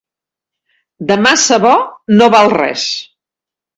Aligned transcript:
De 1.11 1.17
massa 1.25 1.59
bo, 1.65 1.73
no 2.21 2.31
val 2.37 2.51
res. 2.57 2.87